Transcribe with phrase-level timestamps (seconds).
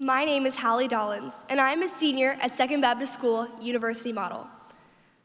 [0.00, 4.46] My name is Hallie Dollins, and I'm a senior at Second Baptist School, University Model.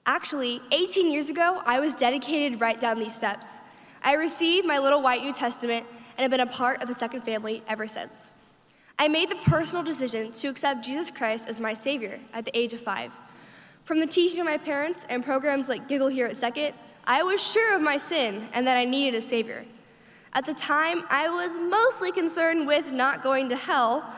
[0.08, 3.62] Actually, 18 years ago, I was dedicated right down these steps.
[4.02, 5.86] I received my little white New Testament
[6.18, 8.32] and have been a part of the Second family ever since.
[8.98, 12.74] I made the personal decision to accept Jesus Christ as my Savior at the age
[12.74, 13.14] of five.
[13.84, 16.74] From the teaching of my parents and programs like Giggle Here at Second,
[17.06, 19.66] I was sure of my sin and that I needed a Savior.
[20.34, 24.12] At the time, I was mostly concerned with not going to hell,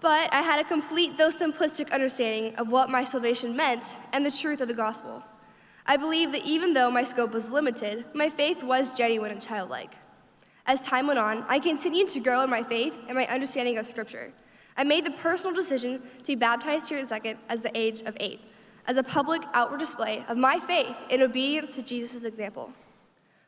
[0.00, 4.30] but I had a complete, though simplistic, understanding of what my salvation meant and the
[4.30, 5.22] truth of the gospel.
[5.86, 9.92] I believe that even though my scope was limited, my faith was genuine and childlike.
[10.66, 13.86] As time went on, I continued to grow in my faith and my understanding of
[13.86, 14.32] Scripture.
[14.76, 18.40] I made the personal decision to be baptized here Second as the age of eight,
[18.86, 22.72] as a public outward display of my faith in obedience to Jesus' example.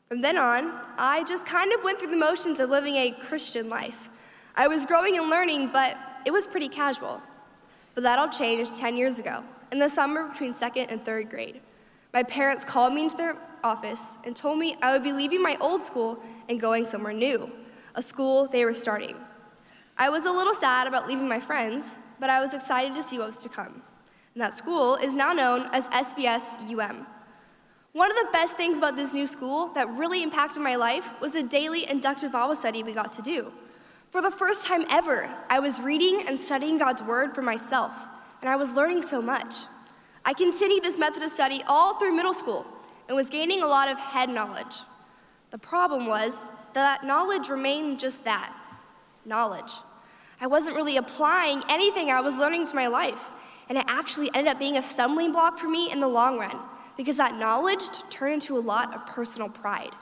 [0.08, 3.68] From then on, I just kind of went through the motions of living a Christian
[3.68, 4.08] life.
[4.56, 5.96] I was growing and learning, but
[6.28, 7.22] it was pretty casual.
[7.94, 9.42] But that all changed 10 years ago,
[9.72, 11.58] in the summer between second and third grade.
[12.12, 15.56] My parents called me into their office and told me I would be leaving my
[15.58, 17.50] old school and going somewhere new,
[17.94, 19.16] a school they were starting.
[19.96, 23.18] I was a little sad about leaving my friends, but I was excited to see
[23.18, 23.82] what was to come.
[24.34, 27.06] And that school is now known as SBS UM.
[27.94, 31.32] One of the best things about this new school that really impacted my life was
[31.32, 33.50] the daily inductive Bible study we got to do.
[34.10, 37.92] For the first time ever, I was reading and studying God's Word for myself,
[38.40, 39.54] and I was learning so much.
[40.24, 42.64] I continued this method of study all through middle school
[43.06, 44.76] and was gaining a lot of head knowledge.
[45.50, 48.50] The problem was that, that knowledge remained just that
[49.26, 49.72] knowledge.
[50.40, 53.30] I wasn't really applying anything I was learning to my life,
[53.68, 56.56] and it actually ended up being a stumbling block for me in the long run
[56.96, 59.92] because that knowledge turned into a lot of personal pride.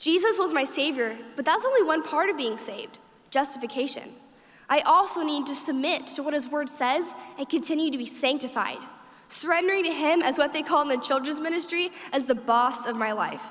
[0.00, 2.98] Jesus was my Savior, but that's only one part of being saved
[3.30, 4.04] justification.
[4.68, 8.78] I also need to submit to what His Word says and continue to be sanctified,
[9.28, 12.96] surrendering to Him as what they call in the children's ministry as the boss of
[12.96, 13.42] my life.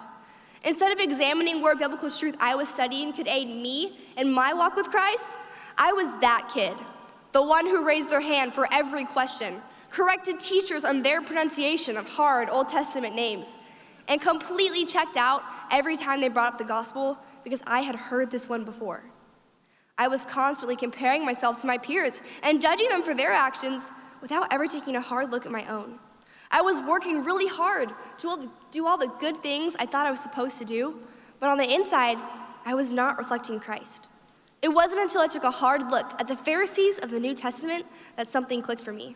[0.63, 4.75] Instead of examining where biblical truth I was studying could aid me in my walk
[4.75, 5.37] with Christ,
[5.77, 6.75] I was that kid,
[7.31, 9.55] the one who raised their hand for every question,
[9.89, 13.57] corrected teachers on their pronunciation of hard Old Testament names,
[14.07, 18.31] and completely checked out every time they brought up the gospel because I had heard
[18.31, 19.03] this one before.
[19.99, 24.51] I was constantly comparing myself to my peers and judging them for their actions without
[24.51, 25.99] ever taking a hard look at my own.
[26.49, 27.89] I was working really hard
[28.19, 30.95] to do all the good things I thought I was supposed to do,
[31.39, 32.17] but on the inside,
[32.65, 34.07] I was not reflecting Christ.
[34.61, 37.85] It wasn't until I took a hard look at the Pharisees of the New Testament
[38.15, 39.15] that something clicked for me.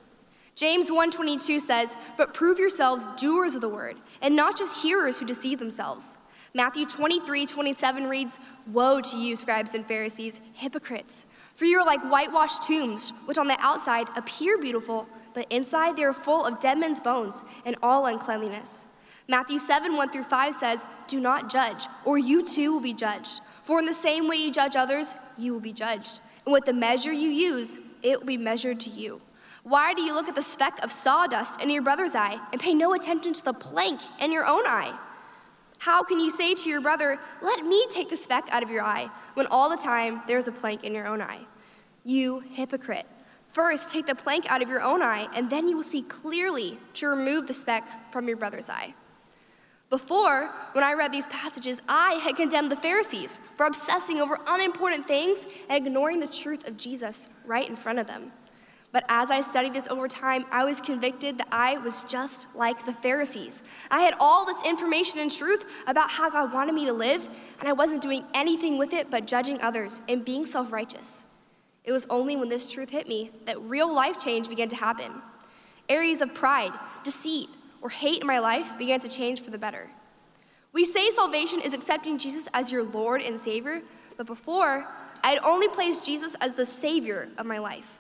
[0.55, 5.25] James 1:22 says, "But prove yourselves doers of the word, and not just hearers who
[5.25, 6.17] deceive themselves."
[6.55, 8.39] Matthew 23 27 reads,
[8.71, 11.25] Woe to you, scribes and Pharisees, hypocrites!
[11.55, 16.03] For you are like whitewashed tombs, which on the outside appear beautiful, but inside they
[16.03, 18.85] are full of dead men's bones and all uncleanliness.
[19.27, 23.41] Matthew 7 1 through 5 says, Do not judge, or you too will be judged.
[23.63, 26.21] For in the same way you judge others, you will be judged.
[26.45, 29.21] And with the measure you use, it will be measured to you.
[29.63, 32.75] Why do you look at the speck of sawdust in your brother's eye and pay
[32.75, 34.93] no attention to the plank in your own eye?
[35.83, 38.83] How can you say to your brother, Let me take the speck out of your
[38.83, 41.41] eye, when all the time there's a plank in your own eye?
[42.05, 43.05] You hypocrite.
[43.49, 46.77] First, take the plank out of your own eye, and then you will see clearly
[46.93, 47.83] to remove the speck
[48.13, 48.93] from your brother's eye.
[49.89, 55.05] Before, when I read these passages, I had condemned the Pharisees for obsessing over unimportant
[55.05, 58.31] things and ignoring the truth of Jesus right in front of them.
[58.93, 62.85] But as I studied this over time, I was convicted that I was just like
[62.85, 63.63] the Pharisees.
[63.89, 67.27] I had all this information and truth about how God wanted me to live,
[67.59, 71.25] and I wasn't doing anything with it but judging others and being self righteous.
[71.83, 75.11] It was only when this truth hit me that real life change began to happen.
[75.89, 76.71] Areas of pride,
[77.03, 77.49] deceit,
[77.81, 79.89] or hate in my life began to change for the better.
[80.71, 83.81] We say salvation is accepting Jesus as your Lord and Savior,
[84.17, 84.85] but before,
[85.23, 87.99] I had only placed Jesus as the Savior of my life.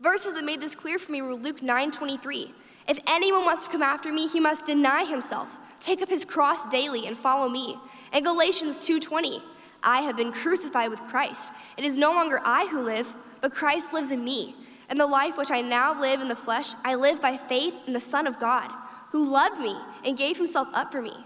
[0.00, 2.50] Verses that made this clear for me were Luke 9 23.
[2.88, 6.68] If anyone wants to come after me, he must deny himself, take up his cross
[6.70, 7.76] daily, and follow me.
[8.12, 9.42] And Galatians 2:20,
[9.82, 11.52] I have been crucified with Christ.
[11.76, 14.54] It is no longer I who live, but Christ lives in me.
[14.88, 17.92] And the life which I now live in the flesh, I live by faith in
[17.92, 18.70] the Son of God,
[19.10, 21.16] who loved me and gave himself up for me.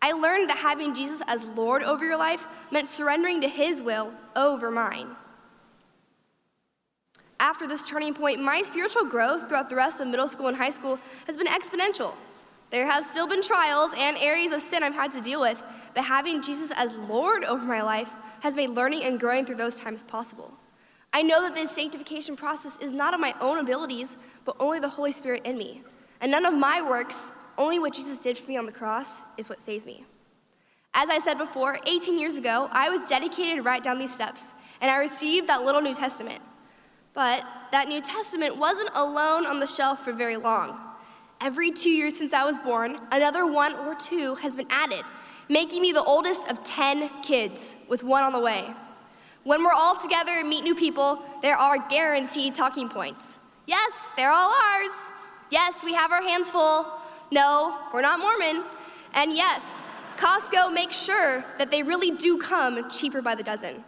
[0.00, 4.12] I learned that having Jesus as Lord over your life meant surrendering to his will
[4.34, 5.08] over mine.
[7.42, 10.70] After this turning point, my spiritual growth throughout the rest of middle school and high
[10.70, 10.96] school
[11.26, 12.14] has been exponential.
[12.70, 15.60] There have still been trials and areas of sin I've had to deal with,
[15.92, 18.10] but having Jesus as Lord over my life
[18.42, 20.54] has made learning and growing through those times possible.
[21.12, 24.88] I know that this sanctification process is not of my own abilities, but only the
[24.88, 25.82] Holy Spirit in me.
[26.20, 29.48] And none of my works, only what Jesus did for me on the cross, is
[29.48, 30.04] what saves me.
[30.94, 34.54] As I said before, 18 years ago, I was dedicated to right down these steps,
[34.80, 36.40] and I received that little New Testament.
[37.14, 40.78] But that New Testament wasn't alone on the shelf for very long.
[41.40, 45.02] Every two years since I was born, another one or two has been added,
[45.48, 48.64] making me the oldest of 10 kids, with one on the way.
[49.44, 53.40] When we're all together and meet new people, there are guaranteed talking points.
[53.66, 55.12] Yes, they're all ours.
[55.50, 56.86] Yes, we have our hands full.
[57.30, 58.62] No, we're not Mormon.
[59.14, 59.84] And yes,
[60.16, 63.82] Costco makes sure that they really do come cheaper by the dozen.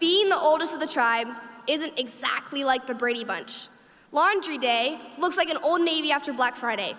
[0.00, 1.28] Being the oldest of the tribe
[1.68, 3.68] isn't exactly like the Brady Bunch.
[4.12, 6.94] Laundry day looks like an old Navy after Black Friday,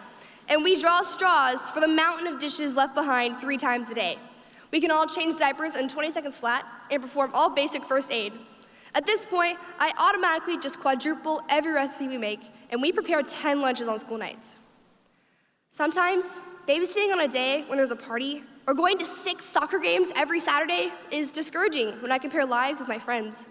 [0.50, 4.17] and we draw straws for the mountain of dishes left behind three times a day.
[4.71, 8.33] We can all change diapers in 20 seconds flat and perform all basic first aid.
[8.94, 13.62] At this point, I automatically just quadruple every recipe we make, and we prepare 10
[13.62, 14.59] lunches on school nights.
[15.69, 20.12] Sometimes, babysitting on a day when there's a party or going to six soccer games
[20.15, 23.50] every Saturday is discouraging when I compare lives with my friends.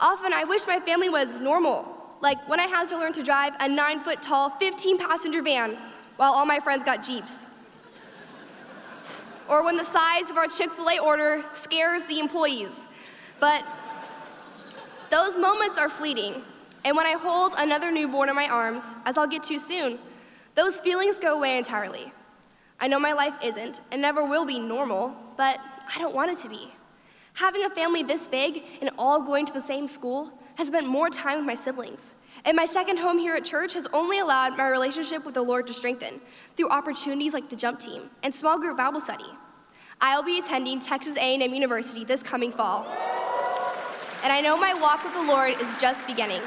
[0.00, 1.86] Often, I wish my family was normal,
[2.20, 5.76] like when I had to learn to drive a nine foot tall, 15 passenger van
[6.16, 7.48] while all my friends got Jeeps
[9.48, 12.88] or when the size of our Chick fil A order scares the employees.
[13.40, 13.64] But
[15.10, 16.42] those moments are fleeting.
[16.84, 19.98] And when I hold another newborn in my arms, as I'll get to soon,
[20.54, 22.12] those feelings go away entirely.
[22.80, 25.58] I know my life isn't and never will be normal, but
[25.94, 26.70] I don't want it to be.
[27.38, 31.08] Having a family this big and all going to the same school has spent more
[31.08, 32.16] time with my siblings.
[32.44, 35.68] And my second home here at church has only allowed my relationship with the Lord
[35.68, 36.20] to strengthen
[36.56, 39.30] through opportunities like the jump team and small group Bible study.
[40.00, 42.84] I'll be attending Texas A&M University this coming fall.
[44.24, 46.42] And I know my walk with the Lord is just beginning.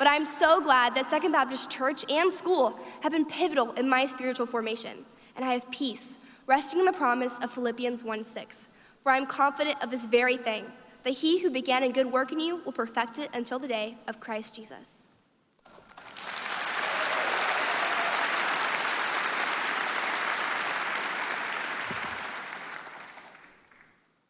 [0.00, 4.04] But I'm so glad that Second Baptist Church and school have been pivotal in my
[4.04, 5.04] spiritual formation.
[5.36, 8.68] And I have peace, resting in the promise of Philippians 1 6,
[9.04, 10.64] for I'm confident of this very thing,
[11.02, 13.96] that he who began a good work in you will perfect it until the day
[14.08, 15.10] of Christ Jesus.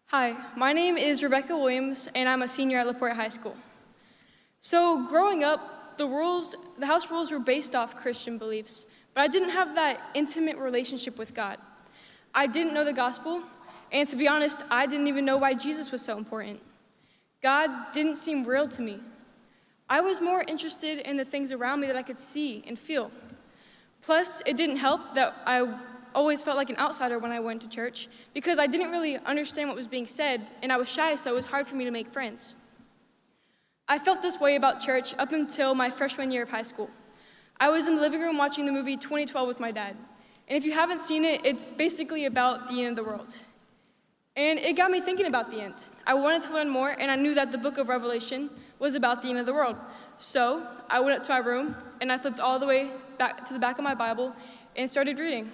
[0.09, 3.57] Hi, my name is Rebecca Williams, and I'm a senior at LaPorte High School.
[4.59, 9.29] So, growing up, the rules, the house rules were based off Christian beliefs, but I
[9.29, 11.59] didn't have that intimate relationship with God.
[12.35, 13.43] I didn't know the gospel,
[13.95, 16.61] and to be honest, I didn't even know why Jesus was so important.
[17.43, 18.99] God didn't seem real to me.
[19.89, 23.13] I was more interested in the things around me that I could see and feel.
[24.03, 25.79] Plus, it didn't help that I
[26.13, 29.69] always felt like an outsider when I went to church because I didn't really understand
[29.69, 31.91] what was being said, and I was shy, so it was hard for me to
[31.93, 32.57] make friends.
[33.87, 36.91] I felt this way about church up until my freshman year of high school.
[37.61, 39.95] I was in the living room watching the movie 2012 with my dad.
[40.49, 43.37] And if you haven't seen it, it's basically about the end of the world.
[44.37, 45.75] And it got me thinking about the end.
[46.07, 48.51] I wanted to learn more, and I knew that the book of Revelation
[48.81, 49.77] was about the end of the world.
[50.19, 53.53] So I went up to my room, and I flipped all the way back to
[53.53, 54.35] the back of my Bible
[54.75, 55.53] and started reading.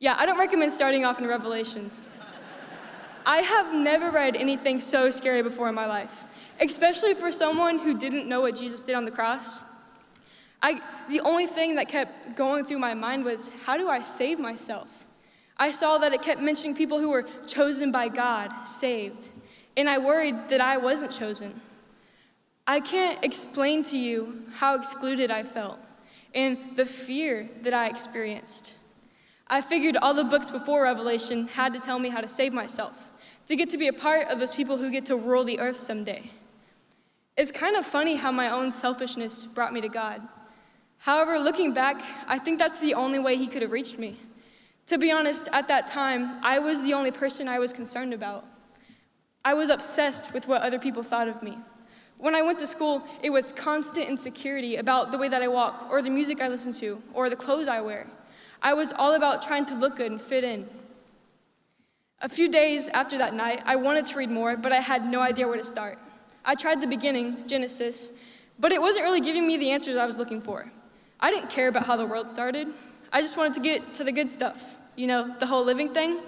[0.00, 1.98] Yeah, I don't recommend starting off in Revelations.
[3.24, 6.24] I have never read anything so scary before in my life,
[6.60, 9.62] especially for someone who didn't know what Jesus did on the cross.
[10.60, 14.38] I, the only thing that kept going through my mind was, how do I save
[14.38, 15.01] myself?
[15.56, 19.28] I saw that it kept mentioning people who were chosen by God, saved,
[19.76, 21.60] and I worried that I wasn't chosen.
[22.66, 25.78] I can't explain to you how excluded I felt
[26.34, 28.78] and the fear that I experienced.
[29.46, 33.10] I figured all the books before Revelation had to tell me how to save myself,
[33.48, 35.76] to get to be a part of those people who get to rule the earth
[35.76, 36.30] someday.
[37.36, 40.22] It's kind of funny how my own selfishness brought me to God.
[40.98, 44.16] However, looking back, I think that's the only way He could have reached me.
[44.92, 48.44] To be honest, at that time, I was the only person I was concerned about.
[49.42, 51.56] I was obsessed with what other people thought of me.
[52.18, 55.88] When I went to school, it was constant insecurity about the way that I walk,
[55.90, 58.06] or the music I listen to, or the clothes I wear.
[58.60, 60.68] I was all about trying to look good and fit in.
[62.20, 65.22] A few days after that night, I wanted to read more, but I had no
[65.22, 65.96] idea where to start.
[66.44, 68.22] I tried the beginning, Genesis,
[68.58, 70.70] but it wasn't really giving me the answers I was looking for.
[71.18, 72.68] I didn't care about how the world started.
[73.10, 76.20] I just wanted to get to the good stuff, you know, the whole living thing.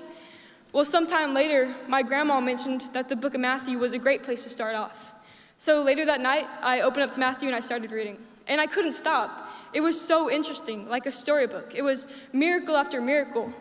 [0.73, 4.43] Well, sometime later, my grandma mentioned that the book of Matthew was a great place
[4.45, 5.13] to start off.
[5.59, 8.19] So later that night, I opened up to Matthew and I started reading.
[8.49, 9.31] And I couldn't stop.
[9.73, 11.75] It was so interesting, like a storybook.
[11.75, 13.53] It was miracle after miracle.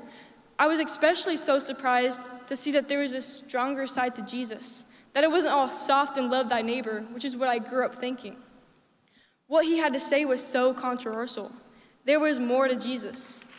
[0.58, 4.92] I was especially so surprised to see that there was a stronger side to Jesus,
[5.14, 7.96] that it wasn't all soft and love thy neighbor, which is what I grew up
[7.96, 8.36] thinking.
[9.48, 11.52] What he had to say was so controversial.
[12.06, 13.53] There was more to Jesus.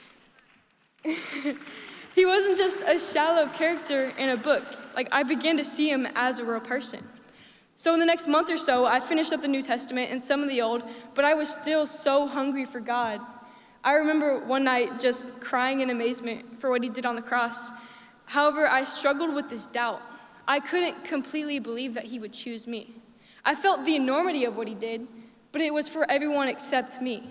[2.15, 4.65] he wasn't just a shallow character in a book.
[4.95, 7.01] Like, I began to see him as a real person.
[7.77, 10.43] So, in the next month or so, I finished up the New Testament and some
[10.43, 10.83] of the Old,
[11.15, 13.21] but I was still so hungry for God.
[13.83, 17.71] I remember one night just crying in amazement for what he did on the cross.
[18.27, 20.01] However, I struggled with this doubt.
[20.49, 22.95] I couldn't completely believe that he would choose me.
[23.45, 25.07] I felt the enormity of what he did,
[25.53, 27.25] but it was for everyone except me.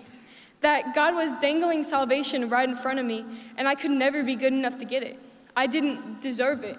[0.64, 3.22] That God was dangling salvation right in front of me,
[3.58, 5.18] and I could never be good enough to get it.
[5.54, 6.78] I didn't deserve it.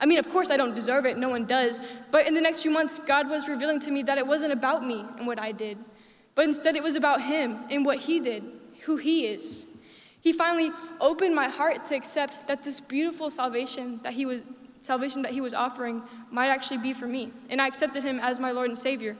[0.00, 1.80] I mean, of course, I don't deserve it, no one does.
[2.12, 4.86] But in the next few months, God was revealing to me that it wasn't about
[4.86, 5.78] me and what I did,
[6.36, 8.44] but instead it was about Him and what He did,
[8.82, 9.82] who He is.
[10.20, 10.70] He finally
[11.00, 14.44] opened my heart to accept that this beautiful salvation that He was
[14.82, 18.38] salvation that He was offering might actually be for me, and I accepted Him as
[18.38, 19.16] my Lord and Savior.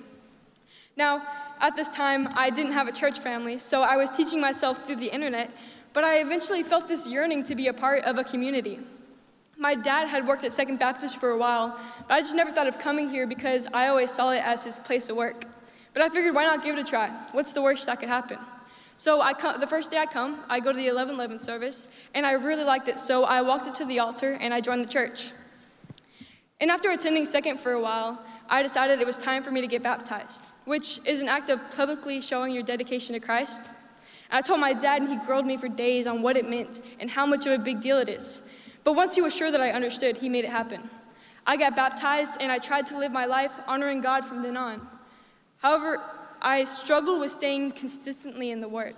[0.97, 1.23] Now,
[1.61, 4.97] at this time, I didn't have a church family, so I was teaching myself through
[4.97, 5.51] the internet,
[5.93, 8.79] but I eventually felt this yearning to be a part of a community.
[9.57, 12.69] My dad had worked at Second Baptist for a while, but I just never thought
[12.69, 15.45] of coming here because I always saw it as his place to work.
[15.95, 17.09] But I figured, why not give it a try?
[17.33, 18.39] What's the worst that could happen?
[18.97, 22.27] So I come, the first day I come, I go to the 11:11 service, and
[22.27, 22.99] I really liked it.
[22.99, 25.33] So I walked up to the altar and I joined the church.
[26.61, 29.67] And after attending second for a while, I decided it was time for me to
[29.67, 33.61] get baptized, which is an act of publicly showing your dedication to Christ.
[34.31, 36.81] And I told my dad, and he grilled me for days on what it meant
[36.99, 38.55] and how much of a big deal it is.
[38.85, 40.89] But once he was sure that I understood, he made it happen.
[41.47, 44.87] I got baptized and I tried to live my life honoring God from then on.
[45.59, 46.01] However,
[46.41, 48.95] I struggled with staying consistently in the Word.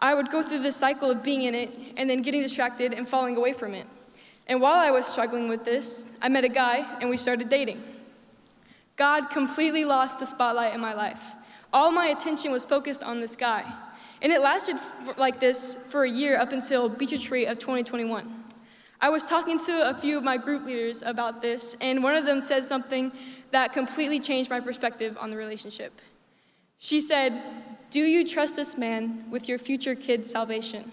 [0.00, 3.08] I would go through this cycle of being in it and then getting distracted and
[3.08, 3.86] falling away from it.
[4.46, 7.82] And while I was struggling with this, I met a guy and we started dating.
[8.98, 11.22] God completely lost the spotlight in my life.
[11.72, 13.64] All my attention was focused on this guy.
[14.20, 14.76] And it lasted
[15.16, 18.34] like this for a year up until Beach Retreat of 2021.
[19.00, 22.26] I was talking to a few of my group leaders about this, and one of
[22.26, 23.12] them said something
[23.52, 25.92] that completely changed my perspective on the relationship.
[26.80, 27.40] She said,
[27.90, 30.90] Do you trust this man with your future kid's salvation?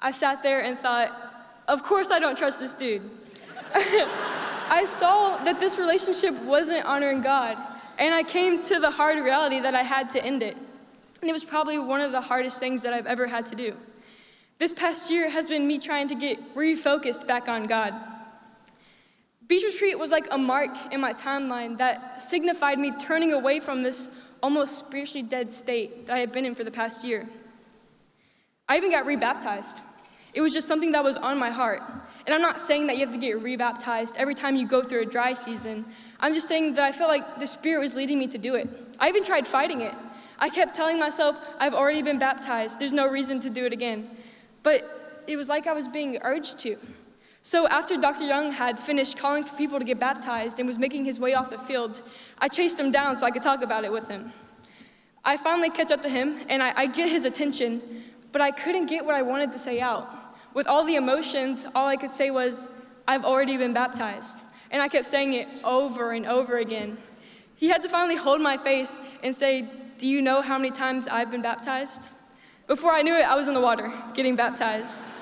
[0.00, 1.10] I sat there and thought,
[1.66, 3.02] Of course I don't trust this dude.
[4.70, 7.58] I saw that this relationship wasn't honoring God,
[7.98, 10.56] and I came to the hard reality that I had to end it.
[11.20, 13.76] And it was probably one of the hardest things that I've ever had to do.
[14.58, 17.94] This past year has been me trying to get refocused back on God.
[19.46, 23.82] Beach Retreat was like a mark in my timeline that signified me turning away from
[23.82, 27.26] this almost spiritually dead state that I had been in for the past year.
[28.68, 29.78] I even got rebaptized.
[30.32, 31.82] It was just something that was on my heart.
[32.26, 35.02] And I'm not saying that you have to get rebaptized every time you go through
[35.02, 35.84] a dry season.
[36.20, 38.68] I'm just saying that I felt like the Spirit was leading me to do it.
[38.98, 39.94] I even tried fighting it.
[40.38, 42.78] I kept telling myself, I've already been baptized.
[42.78, 44.08] There's no reason to do it again
[44.64, 46.76] but it was like I was being urged to.
[47.42, 48.24] So after Dr.
[48.24, 51.50] Young had finished calling for people to get baptized and was making his way off
[51.50, 52.00] the field,
[52.38, 54.32] I chased him down so I could talk about it with him.
[55.24, 57.80] I finally catch up to him and I, I get his attention,
[58.32, 60.08] but I couldn't get what I wanted to say out.
[60.54, 62.68] With all the emotions, all I could say was,
[63.06, 64.44] I've already been baptized.
[64.70, 66.96] And I kept saying it over and over again.
[67.56, 69.68] He had to finally hold my face and say,
[69.98, 72.08] Do you know how many times I've been baptized?
[72.66, 75.12] Before I knew it, I was in the water getting baptized.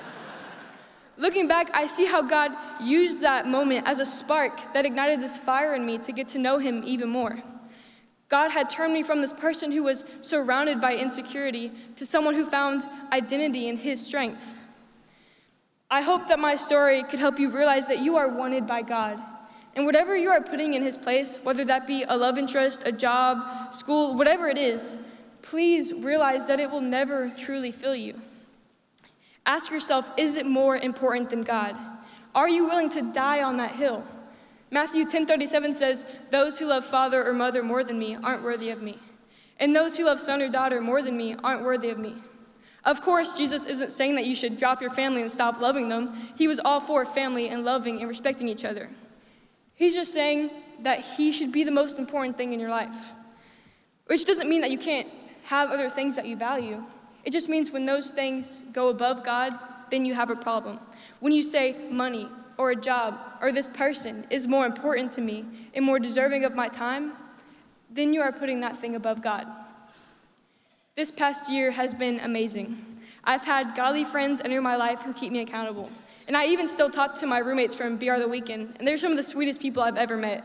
[1.17, 5.37] Looking back, I see how God used that moment as a spark that ignited this
[5.37, 7.37] fire in me to get to know Him even more.
[8.29, 12.45] God had turned me from this person who was surrounded by insecurity to someone who
[12.45, 14.57] found identity in His strength.
[15.93, 19.19] I hope that my story could help you realize that you are wanted by God.
[19.75, 22.91] And whatever you are putting in His place, whether that be a love interest, a
[22.91, 25.07] job, school, whatever it is,
[25.43, 28.19] please realize that it will never truly fill you.
[29.45, 31.75] Ask yourself is it more important than God?
[32.33, 34.03] Are you willing to die on that hill?
[34.71, 38.81] Matthew 10:37 says, "Those who love father or mother more than me aren't worthy of
[38.81, 38.97] me,
[39.59, 42.15] and those who love son or daughter more than me aren't worthy of me."
[42.85, 46.13] Of course, Jesus isn't saying that you should drop your family and stop loving them.
[46.37, 48.89] He was all for family and loving and respecting each other.
[49.75, 50.49] He's just saying
[50.81, 53.13] that he should be the most important thing in your life.
[54.07, 55.07] Which doesn't mean that you can't
[55.45, 56.83] have other things that you value.
[57.23, 59.57] It just means when those things go above God,
[59.89, 60.79] then you have a problem.
[61.21, 65.45] When you say money or a job or this person is more important to me
[65.73, 67.13] and more deserving of my time,
[67.89, 69.47] then you are putting that thing above God.
[70.95, 72.77] This past year has been amazing.
[73.23, 75.89] I've had godly friends enter my life who keep me accountable.
[76.27, 79.09] And I even still talk to my roommates from BR The Weekend, and they're some
[79.09, 80.43] of the sweetest people I've ever met.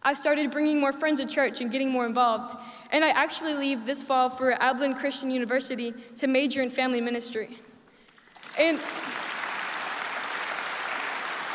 [0.00, 2.56] I've started bringing more friends to church and getting more involved,
[2.92, 7.48] and I actually leave this fall for Abilene Christian University to major in family ministry.
[8.56, 8.78] And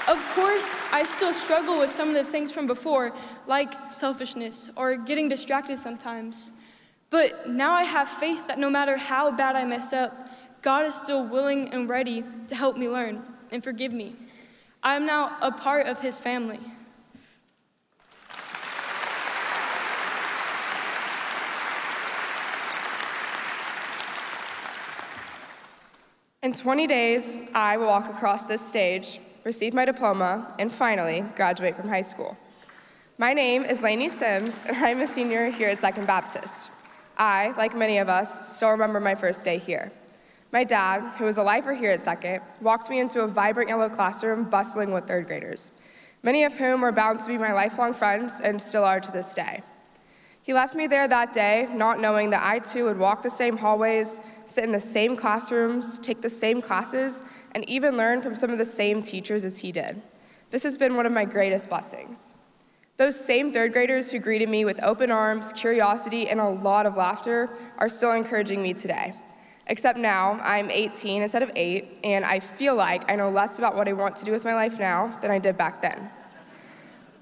[0.09, 3.13] of course, I still struggle with some of the things from before,
[3.47, 6.59] like selfishness or getting distracted sometimes.
[7.13, 10.11] But now I have faith that no matter how bad I mess up,
[10.63, 14.15] God is still willing and ready to help me learn and forgive me.
[14.81, 16.59] I am now a part of His family.
[26.41, 31.75] In 20 days, I will walk across this stage receive my diploma, and finally, graduate
[31.75, 32.35] from high school.
[33.19, 36.72] My name is Lainey Sims, and I'm a senior here at Second Baptist.
[37.17, 39.91] I, like many of us, still remember my first day here.
[40.51, 43.89] My dad, who was a lifer here at Second, walked me into a vibrant yellow
[43.89, 45.81] classroom bustling with third graders,
[46.21, 49.33] many of whom were bound to be my lifelong friends and still are to this
[49.33, 49.61] day.
[50.43, 53.57] He left me there that day, not knowing that I too would walk the same
[53.57, 58.51] hallways, sit in the same classrooms, take the same classes, and even learn from some
[58.51, 60.01] of the same teachers as he did.
[60.51, 62.35] This has been one of my greatest blessings.
[62.95, 66.95] Those same third graders who greeted me with open arms, curiosity, and a lot of
[66.95, 69.15] laughter are still encouraging me today.
[69.65, 73.75] Except now, I'm 18 instead of 8, and I feel like I know less about
[73.75, 76.11] what I want to do with my life now than I did back then.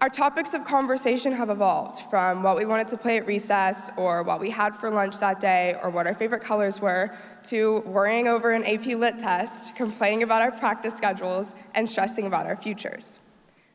[0.02, 4.24] Our topics of conversation have evolved from what we wanted to play at recess, or
[4.24, 8.28] what we had for lunch that day, or what our favorite colors were, to worrying
[8.28, 13.20] over an AP Lit test, complaining about our practice schedules, and stressing about our futures.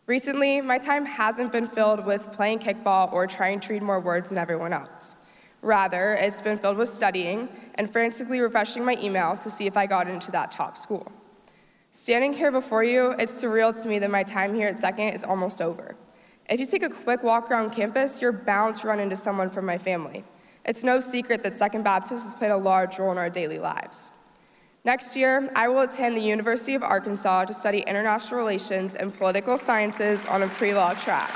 [0.07, 4.29] Recently, my time hasn't been filled with playing kickball or trying to read more words
[4.29, 5.17] than everyone else.
[5.63, 9.87] Rather, it's been filled with studying and frantically refreshing my email to see if I
[9.87, 11.11] got into that top school.
[11.91, 15.25] Standing here before you, it's surreal to me that my time here at Second is
[15.25, 15.97] almost over.
[16.49, 19.67] If you take a quick walk around campus, you're bound to run into someone from
[19.67, 20.23] my family.
[20.65, 24.13] It's no secret that Second Baptist has played a large role in our daily lives.
[24.87, 29.59] Next year, I will attend the University of Arkansas to study international relations and political
[29.59, 31.29] sciences on a pre law track.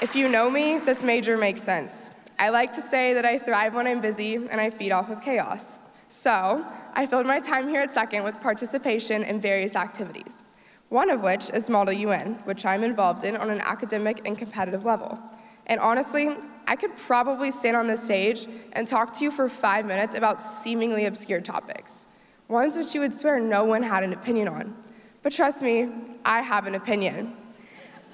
[0.00, 2.12] If you know me, this major makes sense.
[2.38, 5.20] I like to say that I thrive when I'm busy and I feed off of
[5.20, 5.80] chaos.
[6.06, 10.44] So, I filled my time here at Second with participation in various activities,
[10.88, 14.84] one of which is Model UN, which I'm involved in on an academic and competitive
[14.84, 15.18] level.
[15.66, 16.36] And honestly,
[16.68, 20.42] I could probably stand on this stage and talk to you for five minutes about
[20.42, 22.08] seemingly obscure topics,
[22.46, 24.76] ones which you would swear no one had an opinion on.
[25.22, 25.88] But trust me,
[26.26, 27.34] I have an opinion.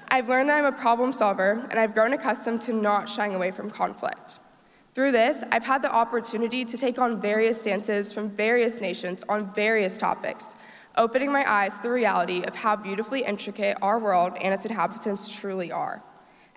[0.07, 3.51] I've learned that I'm a problem solver, and I've grown accustomed to not shying away
[3.51, 4.39] from conflict.
[4.93, 9.53] Through this, I've had the opportunity to take on various stances from various nations on
[9.53, 10.55] various topics,
[10.95, 15.27] opening my eyes to the reality of how beautifully intricate our world and its inhabitants
[15.27, 16.01] truly are.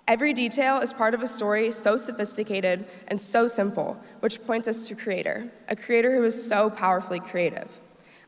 [0.09, 4.87] Every detail is part of a story so sophisticated and so simple, which points us
[4.87, 7.69] to Creator, a Creator who is so powerfully creative.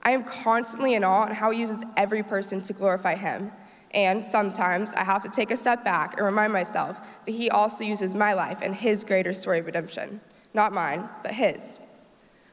[0.03, 3.51] I am constantly in awe at how He uses every person to glorify Him.
[3.95, 7.83] And sometimes I have to take a step back and remind myself that He also
[7.83, 10.21] uses my life and His greater story of redemption.
[10.53, 11.79] Not mine, but His.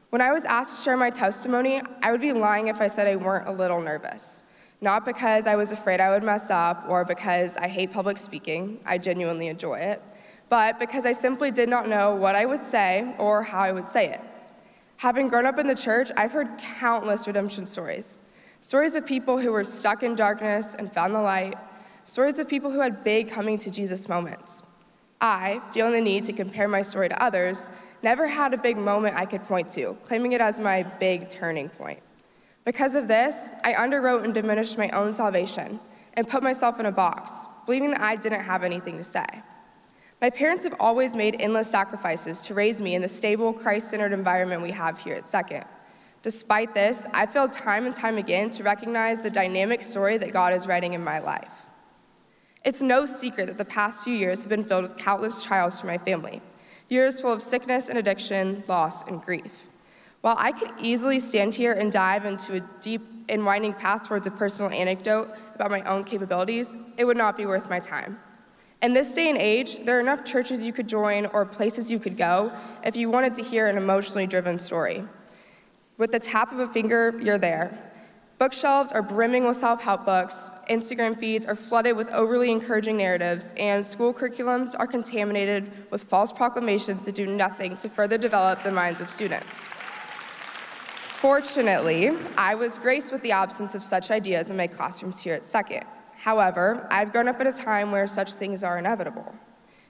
[0.09, 3.07] When I was asked to share my testimony, I would be lying if I said
[3.07, 4.41] I weren't a little nervous.
[4.81, 8.79] Not because I was afraid I would mess up or because I hate public speaking,
[8.85, 10.01] I genuinely enjoy it,
[10.47, 13.89] but because I simply did not know what I would say or how I would
[13.89, 14.21] say it.
[14.97, 18.29] Having grown up in the church, I've heard countless redemption stories.
[18.61, 21.55] Stories of people who were stuck in darkness and found the light,
[22.03, 24.63] stories of people who had big coming to Jesus moments.
[25.21, 29.15] I, feeling the need to compare my story to others, never had a big moment
[29.15, 31.99] I could point to, claiming it as my big turning point.
[32.69, 35.79] Because of this, I underwrote and diminished my own salvation
[36.13, 39.25] and put myself in a box, believing that I didn't have anything to say.
[40.21, 44.11] My parents have always made endless sacrifices to raise me in the stable, Christ centered
[44.11, 45.65] environment we have here at Second.
[46.21, 50.53] Despite this, I failed time and time again to recognize the dynamic story that God
[50.53, 51.65] is writing in my life.
[52.63, 55.87] It's no secret that the past few years have been filled with countless trials for
[55.87, 56.39] my family,
[56.87, 59.68] years full of sickness and addiction, loss, and grief.
[60.21, 64.27] While I could easily stand here and dive into a deep and winding path towards
[64.27, 68.19] a personal anecdote about my own capabilities, it would not be worth my time.
[68.81, 71.99] In this day and age, there are enough churches you could join or places you
[71.99, 72.51] could go
[72.83, 75.03] if you wanted to hear an emotionally driven story.
[75.97, 77.77] With the tap of a finger, you're there.
[78.39, 83.53] Bookshelves are brimming with self help books, Instagram feeds are flooded with overly encouraging narratives,
[83.57, 88.71] and school curriculums are contaminated with false proclamations that do nothing to further develop the
[88.71, 89.67] minds of students.
[91.19, 95.43] Fortunately, I was graced with the absence of such ideas in my classrooms here at
[95.43, 95.83] Second.
[96.15, 99.35] However, I've grown up at a time where such things are inevitable.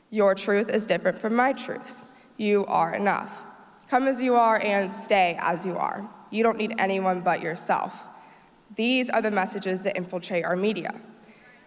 [0.09, 2.03] Your truth is different from my truth.
[2.37, 3.45] You are enough.
[3.91, 6.09] Come as you are and stay as you are.
[6.31, 8.07] You don't need anyone but yourself.
[8.75, 10.99] These are the messages that infiltrate our media.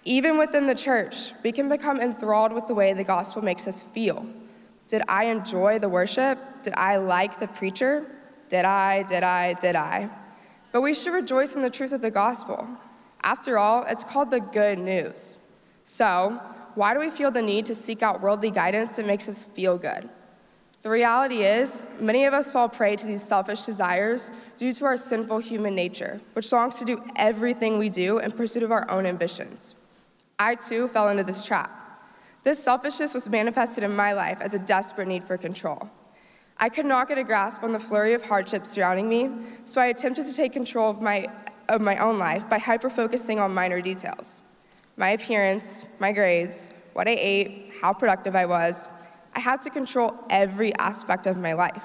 [0.03, 3.81] Even within the church, we can become enthralled with the way the gospel makes us
[3.81, 4.27] feel.
[4.89, 6.37] Did I enjoy the worship?
[6.65, 8.05] Did I like the preacher?
[8.53, 10.11] Did I, did I, did I?
[10.73, 12.69] But we should rejoice in the truth of the gospel.
[13.23, 15.39] After all, it's called the good news.
[15.85, 16.39] So,
[16.75, 19.79] why do we feel the need to seek out worldly guidance that makes us feel
[19.79, 20.07] good?
[20.83, 24.99] The reality is, many of us fall prey to these selfish desires due to our
[24.99, 29.07] sinful human nature, which longs to do everything we do in pursuit of our own
[29.07, 29.77] ambitions.
[30.39, 31.71] I too fell into this trap.
[32.43, 35.89] This selfishness was manifested in my life as a desperate need for control.
[36.63, 39.29] I could not get a grasp on the flurry of hardships surrounding me,
[39.65, 41.27] so I attempted to take control of my,
[41.69, 44.43] of my own life by hyper-focusing on minor details.
[44.97, 48.89] My appearance, my grades, what I ate, how productive I was.
[49.35, 51.83] I had to control every aspect of my life.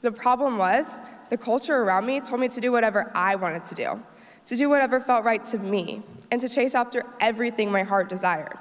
[0.00, 0.98] The problem was,
[1.30, 4.02] the culture around me told me to do whatever I wanted to do,
[4.46, 6.02] to do whatever felt right to me,
[6.32, 8.58] and to chase after everything my heart desired.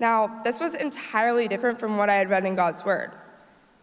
[0.00, 3.12] Now, this was entirely different from what I had read in God's Word.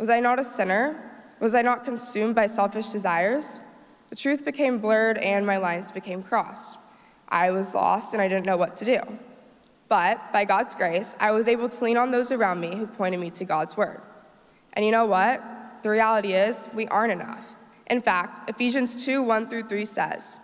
[0.04, 0.98] Was I not a sinner?
[1.40, 3.62] Was I not consumed by selfish desires?
[4.10, 6.78] The truth became blurred and my lines became crossed.
[7.30, 9.00] I was lost and I didn't know what to do.
[9.88, 13.22] But by God's grace, I was able to lean on those around me who pointed
[13.22, 14.02] me to God's word.
[14.74, 15.42] And you know what?
[15.84, 17.56] The reality is, we aren't enough.
[17.90, 20.38] In fact, Ephesians 2 1 through 3 says,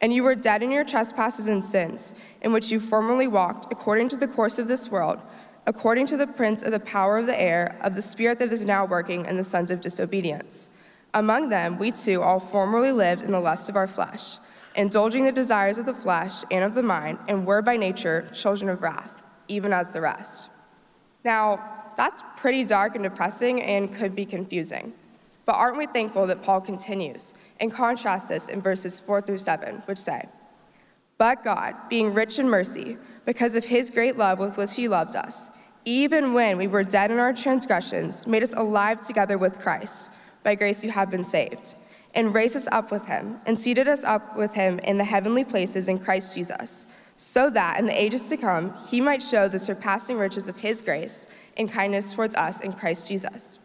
[0.00, 4.08] And you were dead in your trespasses and sins, in which you formerly walked according
[4.08, 5.20] to the course of this world
[5.66, 8.66] according to the prince of the power of the air, of the spirit that is
[8.66, 10.70] now working in the sons of disobedience.
[11.14, 14.36] Among them, we too all formerly lived in the lust of our flesh,
[14.74, 18.68] indulging the desires of the flesh and of the mind, and were by nature children
[18.68, 20.50] of wrath, even as the rest.
[21.24, 24.92] Now, that's pretty dark and depressing and could be confusing.
[25.46, 29.76] But aren't we thankful that Paul continues and contrasts this in verses 4 through 7,
[29.86, 30.26] which say,
[31.18, 35.16] But God, being rich in mercy, because of his great love with which he loved
[35.16, 35.50] us,
[35.84, 40.10] even when we were dead in our transgressions, made us alive together with Christ.
[40.42, 41.74] By grace you have been saved,
[42.14, 45.44] and raised us up with him, and seated us up with him in the heavenly
[45.44, 49.58] places in Christ Jesus, so that in the ages to come he might show the
[49.58, 53.58] surpassing riches of his grace and kindness towards us in Christ Jesus.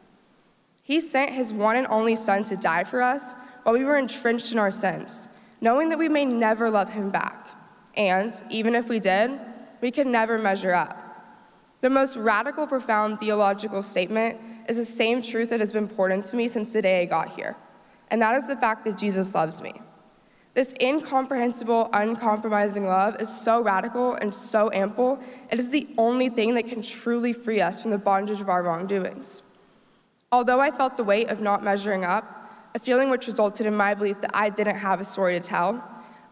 [0.83, 4.51] He sent his one and only Son to die for us while we were entrenched
[4.51, 5.29] in our sins,
[5.61, 7.47] knowing that we may never love him back.
[7.95, 9.31] And even if we did,
[9.81, 11.08] we could never measure up.
[11.81, 14.37] The most radical, profound theological statement
[14.67, 17.29] is the same truth that has been poured into me since the day I got
[17.29, 17.55] here,
[18.11, 19.73] and that is the fact that Jesus loves me.
[20.55, 25.19] This incomprehensible, uncompromising love is so radical and so ample,
[25.51, 28.61] it is the only thing that can truly free us from the bondage of our
[28.61, 29.43] wrongdoings.
[30.33, 32.25] Although I felt the weight of not measuring up,
[32.75, 35.83] a feeling which resulted in my belief that I didn't have a story to tell,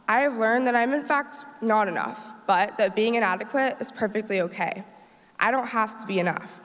[0.10, 4.42] I have learned that I'm in fact not enough, but that being inadequate is perfectly
[4.42, 4.84] okay.
[5.40, 6.60] I don't have to be enough.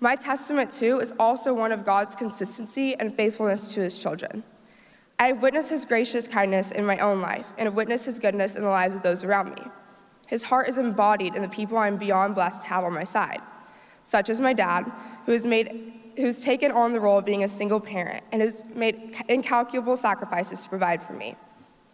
[0.00, 4.42] My testament, too, is also one of God's consistency and faithfulness to his children.
[5.18, 8.56] I have witnessed his gracious kindness in my own life and have witnessed his goodness
[8.56, 9.62] in the lives of those around me.
[10.26, 13.04] His heart is embodied in the people I am beyond blessed to have on my
[13.04, 13.40] side,
[14.02, 14.90] such as my dad,
[15.24, 18.74] who has made who's taken on the role of being a single parent and has
[18.74, 21.36] made incalculable sacrifices to provide for me.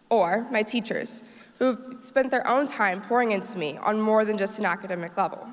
[0.09, 1.23] Or my teachers,
[1.59, 5.47] who've spent their own time pouring into me on more than just an academic level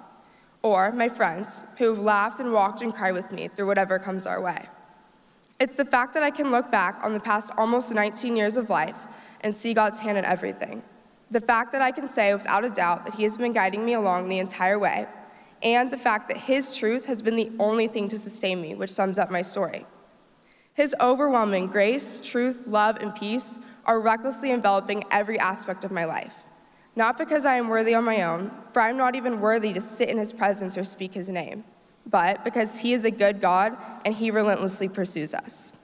[0.66, 4.40] or my friends who've laughed and walked and cried with me through whatever comes our
[4.40, 4.66] way.
[5.61, 8.68] It's the fact that I can look back on the past almost 19 years of
[8.68, 8.98] life
[9.42, 10.83] and see God's hand in everything.
[11.31, 13.92] The fact that I can say without a doubt that He has been guiding me
[13.92, 15.07] along the entire way,
[15.62, 18.90] and the fact that His truth has been the only thing to sustain me, which
[18.90, 19.87] sums up my story.
[20.74, 26.42] His overwhelming grace, truth, love, and peace are recklessly enveloping every aspect of my life.
[26.96, 29.80] Not because I am worthy on my own, for I am not even worthy to
[29.82, 31.62] sit in his presence or speak his name,
[32.06, 35.74] but because he is a good God and he relentlessly pursues us.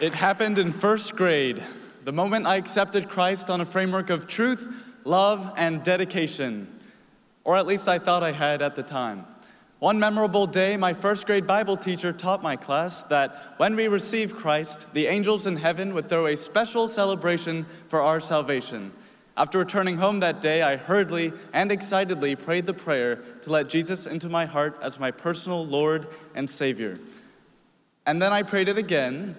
[0.00, 1.62] It happened in first grade,
[2.04, 6.68] the moment I accepted Christ on a framework of truth, love, and dedication.
[7.44, 9.26] Or at least I thought I had at the time.
[9.80, 14.36] One memorable day, my first grade Bible teacher taught my class that when we receive
[14.36, 18.92] Christ, the angels in heaven would throw a special celebration for our salvation.
[19.38, 24.06] After returning home that day, I hurriedly and excitedly prayed the prayer to let Jesus
[24.06, 26.98] into my heart as my personal Lord and Savior.
[28.04, 29.34] And then I prayed it again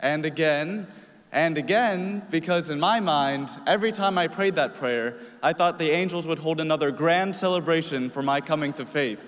[0.00, 0.88] and again
[1.30, 5.92] and again because, in my mind, every time I prayed that prayer, I thought the
[5.92, 9.20] angels would hold another grand celebration for my coming to faith.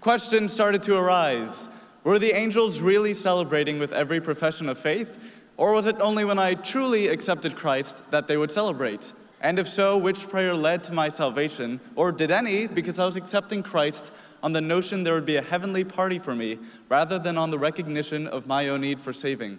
[0.00, 1.68] Questions started to arise.
[2.04, 5.18] Were the angels really celebrating with every profession of faith?
[5.56, 9.12] Or was it only when I truly accepted Christ that they would celebrate?
[9.40, 11.80] And if so, which prayer led to my salvation?
[11.94, 15.42] Or did any, because I was accepting Christ on the notion there would be a
[15.42, 19.58] heavenly party for me, rather than on the recognition of my own need for saving?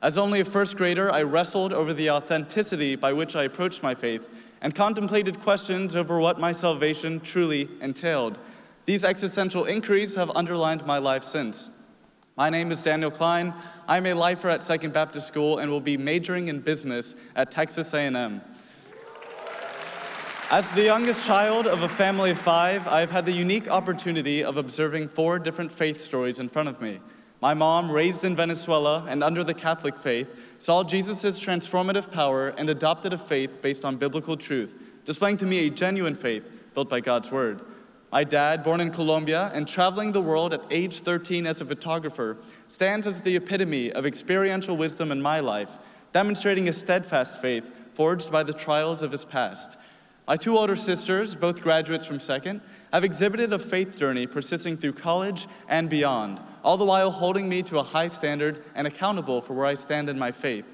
[0.00, 3.94] As only a first grader, I wrestled over the authenticity by which I approached my
[3.94, 4.28] faith
[4.60, 8.38] and contemplated questions over what my salvation truly entailed.
[8.88, 11.68] These existential inquiries have underlined my life since.
[12.38, 13.52] My name is Daniel Klein.
[13.86, 17.92] I'm a lifer at Second Baptist School and will be majoring in business at Texas
[17.92, 18.40] A&M.
[20.50, 24.56] As the youngest child of a family of five, I've had the unique opportunity of
[24.56, 27.00] observing four different faith stories in front of me.
[27.42, 32.70] My mom, raised in Venezuela and under the Catholic faith, saw Jesus' transformative power and
[32.70, 37.00] adopted a faith based on biblical truth, displaying to me a genuine faith built by
[37.00, 37.60] God's Word.
[38.10, 42.38] My dad, born in Colombia and traveling the world at age 13 as a photographer,
[42.66, 45.76] stands as the epitome of experiential wisdom in my life,
[46.12, 49.78] demonstrating a steadfast faith forged by the trials of his past.
[50.26, 52.62] My two older sisters, both graduates from Second,
[52.94, 57.62] have exhibited a faith journey persisting through college and beyond, all the while holding me
[57.64, 60.64] to a high standard and accountable for where I stand in my faith.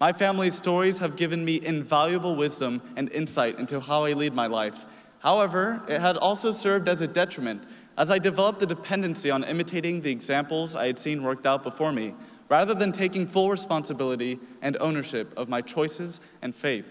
[0.00, 4.46] My family's stories have given me invaluable wisdom and insight into how I lead my
[4.46, 4.86] life
[5.20, 7.64] However, it had also served as a detriment
[7.96, 11.92] as I developed a dependency on imitating the examples I had seen worked out before
[11.92, 12.14] me,
[12.48, 16.86] rather than taking full responsibility and ownership of my choices and faith.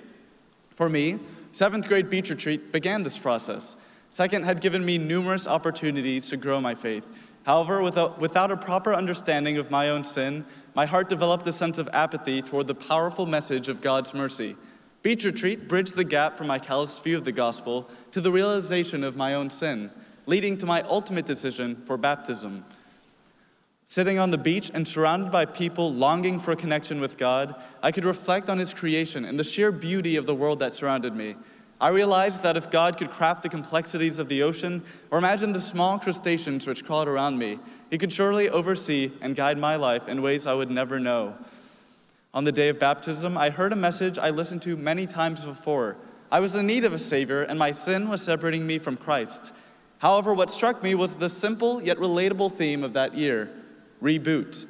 [0.71, 1.19] For me,
[1.53, 3.77] seventh grade beach retreat began this process.
[4.11, 7.05] Second had given me numerous opportunities to grow my faith.
[7.43, 11.77] However, without, without a proper understanding of my own sin, my heart developed a sense
[11.77, 14.57] of apathy toward the powerful message of God's mercy.
[15.07, 19.05] Beach retreat bridged the gap from my calloused view of the gospel to the realization
[19.05, 19.89] of my own sin,
[20.25, 22.65] leading to my ultimate decision for baptism.
[23.85, 27.93] Sitting on the beach and surrounded by people longing for a connection with God, I
[27.93, 31.37] could reflect on His creation and the sheer beauty of the world that surrounded me.
[31.79, 35.61] I realized that if God could craft the complexities of the ocean or imagine the
[35.61, 40.21] small crustaceans which crawled around me, He could surely oversee and guide my life in
[40.21, 41.35] ways I would never know.
[42.37, 45.97] On the day of baptism, I heard a message I listened to many times before
[46.31, 49.51] I was in need of a Savior, and my sin was separating me from Christ.
[49.97, 53.49] However, what struck me was the simple yet relatable theme of that year
[54.03, 54.67] reboot.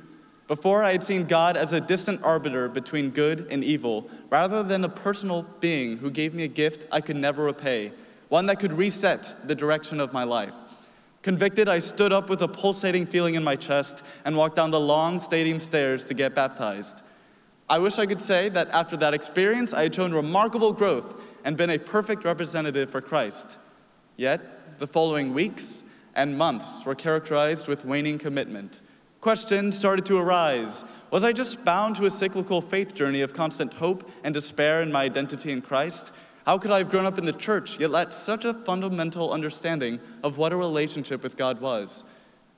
[0.48, 4.86] Before, I had seen God as a distant arbiter between good and evil, rather than
[4.86, 7.92] a personal being who gave me a gift I could never repay,
[8.30, 10.54] one that could reset the direction of my life.
[11.22, 14.80] Convicted, I stood up with a pulsating feeling in my chest and walked down the
[14.80, 17.04] long stadium stairs to get baptized.
[17.70, 21.58] I wish I could say that after that experience, I had shown remarkable growth and
[21.58, 23.58] been a perfect representative for Christ.
[24.16, 25.84] Yet, the following weeks
[26.16, 28.82] and months were characterized with waning commitment.
[29.20, 30.86] Questions started to arise.
[31.12, 34.92] Was I just bound to a cyclical faith journey of constant hope and despair in
[34.92, 36.14] my identity in Christ?
[36.46, 40.00] How could I have grown up in the church yet lacked such a fundamental understanding
[40.24, 42.06] of what a relationship with God was?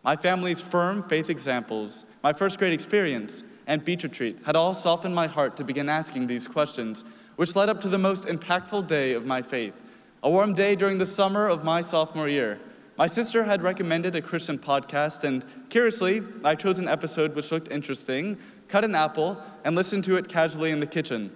[0.04, 5.13] My family's firm faith examples, my first grade experience, and beach retreat had all softened
[5.15, 7.05] my heart to begin asking these questions
[7.36, 9.82] which led up to the most impactful day of my faith,
[10.23, 12.60] a warm day during the summer of my sophomore year.
[12.97, 17.71] My sister had recommended a Christian podcast, and curiously, I chose an episode which looked
[17.71, 21.34] interesting, cut an apple, and listened to it casually in the kitchen.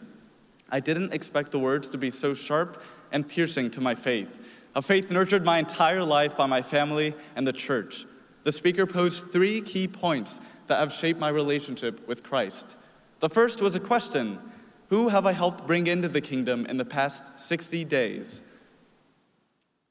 [0.70, 4.28] I didn't expect the words to be so sharp and piercing to my faith,
[4.76, 8.06] a faith nurtured my entire life by my family and the church.
[8.44, 12.76] The speaker posed three key points that have shaped my relationship with Christ.
[13.20, 14.40] The first was a question
[14.90, 18.42] who have I helped bring into the kingdom in the past 60 days?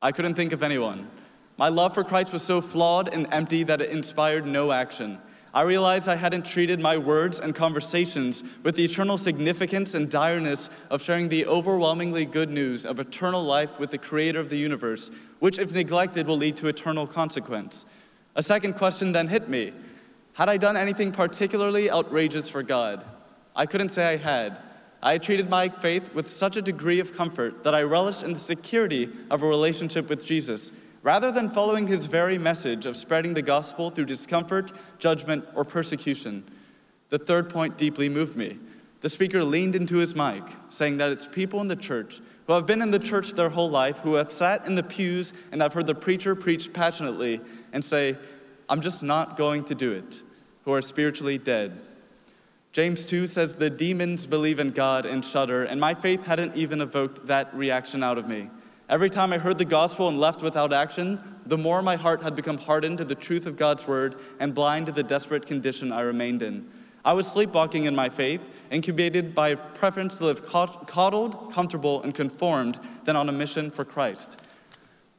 [0.00, 1.08] I couldn't think of anyone.
[1.56, 5.18] My love for Christ was so flawed and empty that it inspired no action.
[5.54, 10.70] I realized I hadn't treated my words and conversations with the eternal significance and direness
[10.90, 15.10] of sharing the overwhelmingly good news of eternal life with the creator of the universe,
[15.40, 17.84] which, if neglected, will lead to eternal consequence.
[18.34, 19.72] A second question then hit me
[20.34, 23.04] Had I done anything particularly outrageous for God?
[23.54, 24.58] I couldn't say I had.
[25.02, 28.38] I treated my faith with such a degree of comfort that I relished in the
[28.38, 33.42] security of a relationship with Jesus, rather than following his very message of spreading the
[33.42, 36.44] gospel through discomfort, judgment, or persecution.
[37.10, 38.58] The third point deeply moved me.
[39.02, 42.66] The speaker leaned into his mic, saying that it's people in the church who have
[42.66, 45.74] been in the church their whole life, who have sat in the pews and have
[45.74, 47.40] heard the preacher preach passionately
[47.72, 48.16] and say,
[48.72, 50.22] I'm just not going to do it,
[50.64, 51.78] who are spiritually dead.
[52.72, 56.80] James 2 says, The demons believe in God and shudder, and my faith hadn't even
[56.80, 58.48] evoked that reaction out of me.
[58.88, 62.34] Every time I heard the gospel and left without action, the more my heart had
[62.34, 66.00] become hardened to the truth of God's word and blind to the desperate condition I
[66.00, 66.66] remained in.
[67.04, 72.14] I was sleepwalking in my faith, incubated by a preference to live coddled, comfortable, and
[72.14, 74.40] conformed than on a mission for Christ.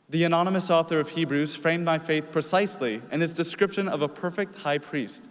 [0.10, 4.58] The anonymous author of Hebrews framed my faith precisely in his description of a perfect
[4.58, 5.26] high priest.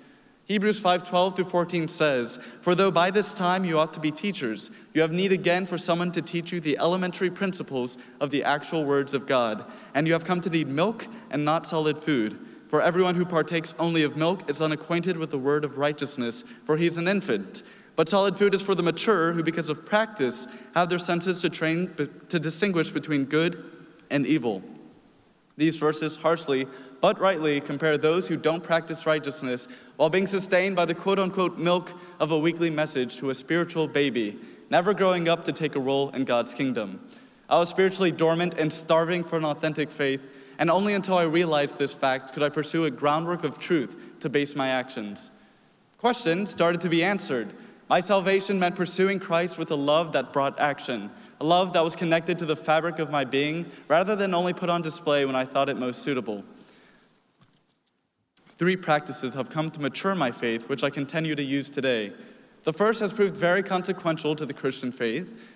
[0.47, 4.71] Hebrews 5:12 through 14 says, "For though by this time you ought to be teachers,
[4.93, 8.85] you have need again for someone to teach you the elementary principles of the actual
[8.85, 12.83] words of God, and you have come to need milk and not solid food." For
[12.83, 16.87] everyone who partakes only of milk is unacquainted with the word of righteousness, for he
[16.87, 17.63] is an infant.
[17.95, 21.51] But solid food is for the mature, who because of practice have their senses to
[21.51, 21.91] train
[22.31, 23.63] to distinguish between good
[24.13, 24.63] and evil.
[25.57, 26.67] These verses harshly
[27.01, 31.59] but rightly compare those who don't practice righteousness while being sustained by the quote unquote
[31.59, 34.39] milk of a weekly message to a spiritual baby,
[34.71, 37.01] never growing up to take a role in God's kingdom.
[37.51, 40.23] I was spiritually dormant and starving for an authentic faith,
[40.59, 44.29] and only until I realized this fact could I pursue a groundwork of truth to
[44.29, 45.33] base my actions.
[45.99, 47.49] Questions started to be answered.
[47.89, 51.11] My salvation meant pursuing Christ with a love that brought action,
[51.43, 54.71] a love that was connected to the fabric of my being rather than only put
[54.71, 56.45] on display when I thought it most suitable.
[58.59, 62.13] Three practices have come to mature my faith, which I continue to use today.
[62.63, 65.51] The first has proved very consequential to the Christian faith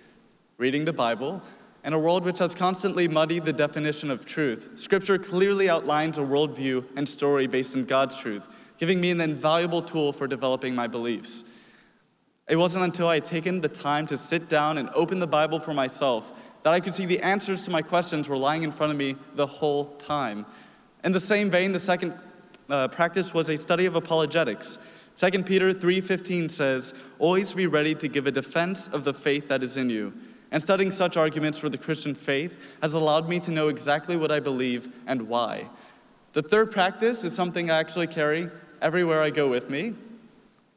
[0.57, 1.41] reading the Bible,
[1.85, 6.21] in a world which has constantly muddied the definition of truth, Scripture clearly outlines a
[6.21, 8.45] worldview and story based in God's truth,
[8.77, 11.45] giving me an invaluable tool for developing my beliefs.
[12.47, 15.59] It wasn't until I had taken the time to sit down and open the Bible
[15.59, 16.33] for myself
[16.63, 19.15] that I could see the answers to my questions were lying in front of me
[19.35, 20.45] the whole time.
[21.03, 22.13] In the same vein, the second
[22.69, 24.79] uh, practice was a study of apologetics.
[25.15, 29.63] 2 Peter 3:15 says, "Always be ready to give a defense of the faith that
[29.63, 30.13] is in you."
[30.51, 34.31] And studying such arguments for the Christian faith has allowed me to know exactly what
[34.31, 35.69] I believe and why.
[36.33, 38.49] The third practice is something I actually carry
[38.81, 39.95] everywhere I go with me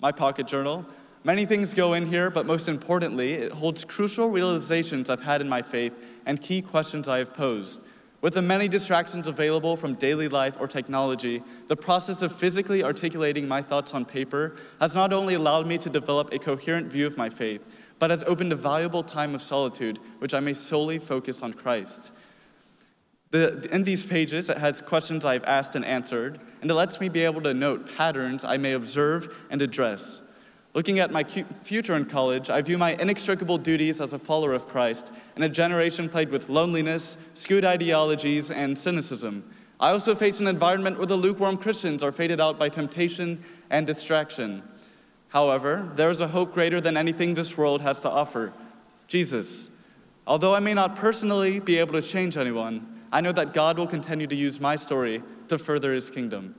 [0.00, 0.86] my pocket journal.
[1.22, 5.50] Many things go in here, but most importantly, it holds crucial realizations I've had in
[5.50, 5.92] my faith
[6.24, 7.86] and key questions I have posed.
[8.22, 13.46] With the many distractions available from daily life or technology, the process of physically articulating
[13.46, 17.18] my thoughts on paper has not only allowed me to develop a coherent view of
[17.18, 17.62] my faith,
[17.98, 22.12] but has opened a valuable time of solitude, which I may solely focus on Christ.
[23.30, 27.10] The, in these pages, it has questions I've asked and answered, and it lets me
[27.10, 30.29] be able to note patterns I may observe and address.
[30.72, 34.68] Looking at my future in college, I view my inextricable duties as a follower of
[34.68, 39.42] Christ in a generation plagued with loneliness, skewed ideologies, and cynicism.
[39.80, 43.84] I also face an environment where the lukewarm Christians are faded out by temptation and
[43.84, 44.62] distraction.
[45.30, 48.52] However, there is a hope greater than anything this world has to offer
[49.08, 49.76] Jesus.
[50.26, 53.88] Although I may not personally be able to change anyone, I know that God will
[53.88, 56.54] continue to use my story to further his kingdom.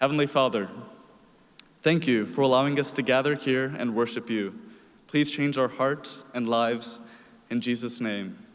[0.00, 0.68] Heavenly Father,
[1.86, 4.52] thank you for allowing us to gather here and worship you.
[5.06, 6.98] Please change our hearts and lives
[7.48, 8.45] in Jesus' name.